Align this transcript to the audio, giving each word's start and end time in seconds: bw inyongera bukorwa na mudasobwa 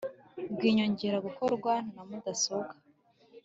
bw 0.53 0.59
inyongera 0.69 1.17
bukorwa 1.25 1.73
na 1.93 2.01
mudasobwa 2.09 2.73